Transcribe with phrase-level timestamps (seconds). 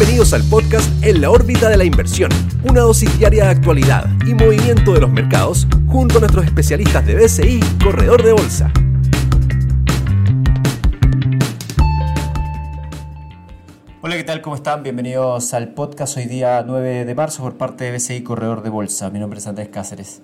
[0.00, 2.30] Bienvenidos al podcast En la órbita de la inversión,
[2.64, 7.16] una dosis diaria de actualidad y movimiento de los mercados junto a nuestros especialistas de
[7.16, 8.72] BCI Corredor de Bolsa.
[14.00, 14.40] Hola, ¿qué tal?
[14.40, 14.82] ¿Cómo están?
[14.82, 19.10] Bienvenidos al podcast hoy día 9 de marzo por parte de BCI Corredor de Bolsa.
[19.10, 20.22] Mi nombre es Andrés Cáceres.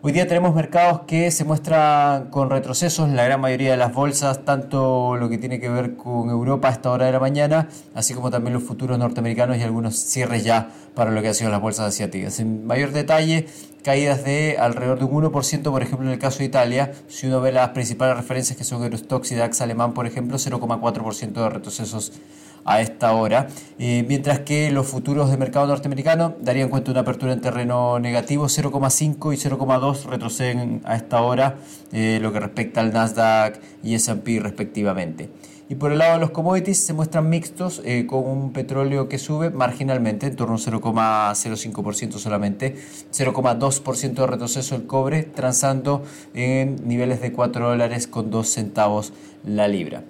[0.00, 4.44] Hoy día tenemos mercados que se muestran con retrocesos, la gran mayoría de las bolsas,
[4.44, 8.14] tanto lo que tiene que ver con Europa a esta hora de la mañana, así
[8.14, 11.60] como también los futuros norteamericanos y algunos cierres ya para lo que han sido las
[11.60, 12.38] bolsas asiáticas.
[12.38, 13.48] En mayor detalle,
[13.82, 17.40] caídas de alrededor de un 1%, por ejemplo, en el caso de Italia, si uno
[17.40, 22.12] ve las principales referencias que son Eurostox y DAX alemán, por ejemplo, 0,4% de retrocesos
[22.68, 27.00] a esta hora, eh, mientras que los futuros de mercado norteamericano darían cuenta de una
[27.00, 31.56] apertura en terreno negativo, 0,5 y 0,2 retroceden a esta hora,
[31.92, 35.30] eh, lo que respecta al Nasdaq y S&P respectivamente.
[35.70, 39.18] Y por el lado de los commodities se muestran mixtos, eh, con un petróleo que
[39.18, 42.76] sube marginalmente, en torno a 0,05% solamente,
[43.10, 46.02] 0,2% de retroceso el cobre, transando
[46.34, 50.04] en niveles de 4 dólares con 2 centavos la libra.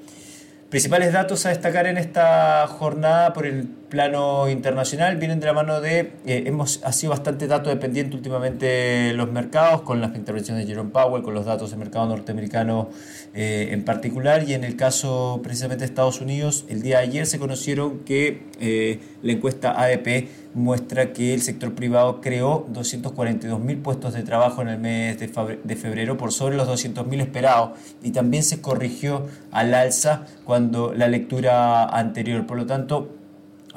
[0.71, 5.81] Principales datos a destacar en esta jornada por el plano internacional vienen de la mano
[5.81, 10.71] de, eh, hemos ha sido bastante dato dependiente últimamente los mercados, con las intervenciones de
[10.71, 12.91] Jerome Powell, con los datos del mercado norteamericano
[13.33, 17.25] eh, en particular, y en el caso precisamente de Estados Unidos, el día de ayer
[17.25, 20.29] se conocieron que eh, la encuesta ADP
[20.59, 26.17] muestra que el sector privado creó 242.000 puestos de trabajo en el mes de febrero
[26.17, 32.47] por sobre los 200.000 esperados y también se corrigió al alza cuando la lectura anterior.
[32.47, 33.15] Por lo tanto,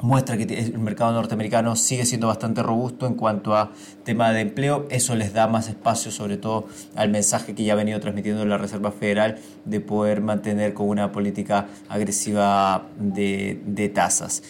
[0.02, 3.70] muestra que el mercado norteamericano sigue siendo bastante robusto en cuanto a
[4.04, 4.86] tema de empleo.
[4.90, 6.66] Eso les da más espacio, sobre todo
[6.96, 11.12] al mensaje que ya ha venido transmitiendo la Reserva Federal de poder mantener con una
[11.12, 14.42] política agresiva de, de tasas.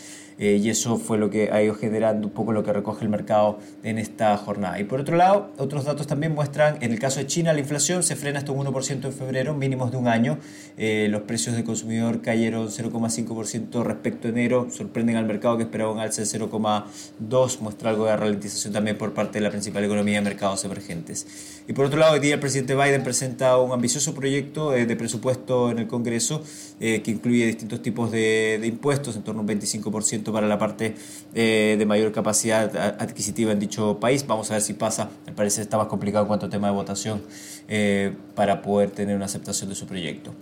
[0.43, 3.09] Eh, y eso fue lo que ha ido generando un poco lo que recoge el
[3.09, 4.80] mercado en esta jornada.
[4.80, 8.03] Y por otro lado, otros datos también muestran, en el caso de China, la inflación
[8.03, 10.39] se frena hasta un 1% en febrero, mínimos de un año.
[10.77, 15.92] Eh, los precios de consumidor cayeron 0,5% respecto a enero, sorprenden al mercado que esperaba
[15.92, 20.19] un alza de 0,2%, muestra algo de ralentización también por parte de la principal economía
[20.19, 21.63] de mercados emergentes.
[21.69, 24.97] Y por otro lado, hoy día el presidente Biden presenta un ambicioso proyecto eh, de
[24.97, 26.42] presupuesto en el Congreso
[26.80, 30.95] que incluye distintos tipos de, de impuestos, en torno a un 25% para la parte
[31.35, 34.27] eh, de mayor capacidad adquisitiva en dicho país.
[34.27, 35.11] Vamos a ver si pasa.
[35.27, 37.23] Me parece que está más complicado en cuanto a tema de votación
[37.69, 40.33] eh, para poder tener una aceptación de su proyecto.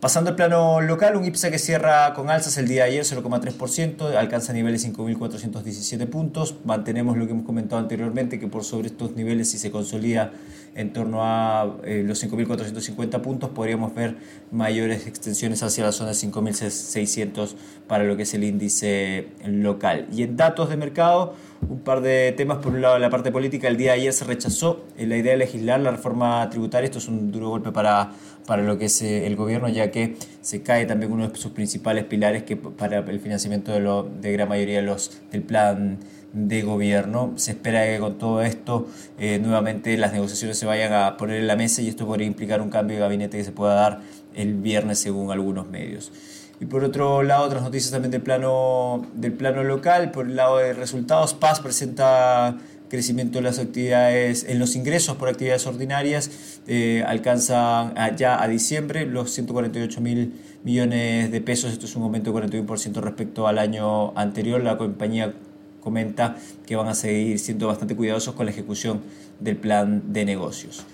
[0.00, 4.16] Pasando al plano local, un IPSA que cierra con alzas el día de ayer, 0,3%,
[4.16, 6.54] alcanza niveles 5.417 puntos.
[6.64, 10.32] Mantenemos lo que hemos comentado anteriormente, que por sobre estos niveles, si se consolida
[10.74, 14.16] en torno a eh, los 5.450 puntos, podríamos ver
[14.50, 17.54] mayores extensiones hacia la zona de 5.600
[17.86, 20.06] para lo que es el índice local.
[20.12, 21.34] Y en datos de mercado,
[21.68, 22.58] un par de temas.
[22.58, 25.32] Por un lado, la parte política, el día de ayer se rechazó eh, la idea
[25.32, 26.86] de legislar la reforma tributaria.
[26.86, 28.12] Esto es un duro golpe para,
[28.46, 31.52] para lo que es eh, el gobierno, ya que se cae también uno de sus
[31.52, 35.98] principales pilares que para el financiamiento de, lo, gran mayoría de los, del plan
[36.32, 37.32] de gobierno.
[37.36, 41.46] Se espera que con todo esto eh, nuevamente las negociaciones se vayan a poner en
[41.46, 44.00] la mesa y esto podría implicar un cambio de gabinete que se pueda dar
[44.34, 46.12] el viernes según algunos medios.
[46.60, 50.10] Y por otro lado, otras noticias también del plano, del plano local.
[50.10, 52.58] Por el lado de resultados, Paz presenta
[52.90, 59.06] crecimiento de las actividades, en los ingresos por actividades ordinarias, eh, alcanzan ya a diciembre
[59.06, 61.72] los 148 mil millones de pesos.
[61.72, 64.60] Esto es un aumento de 41% respecto al año anterior.
[64.60, 65.32] La compañía
[65.80, 66.36] comenta
[66.66, 69.00] que van a seguir siendo bastante cuidadosos con la ejecución
[69.40, 70.84] del plan de negocios.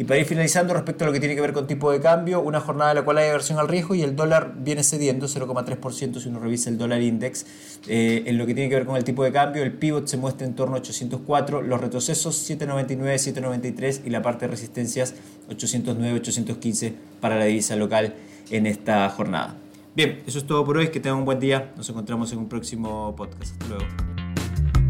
[0.00, 2.40] Y para ir finalizando, respecto a lo que tiene que ver con tipo de cambio,
[2.40, 6.20] una jornada en la cual hay aversión al riesgo y el dólar viene cediendo 0,3%
[6.20, 7.44] si uno revisa el dólar index.
[7.88, 10.16] Eh, en lo que tiene que ver con el tipo de cambio, el pivot se
[10.16, 15.16] muestra en torno a 804, los retrocesos 7,99, 7,93 y la parte de resistencias
[15.50, 18.14] 809, 815 para la divisa local
[18.50, 19.56] en esta jornada.
[19.96, 22.48] Bien, eso es todo por hoy, que tengan un buen día, nos encontramos en un
[22.48, 23.50] próximo podcast.
[23.54, 24.07] Hasta luego.